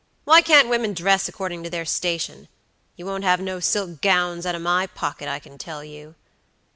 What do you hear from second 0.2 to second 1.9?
"Why can't women dress according to their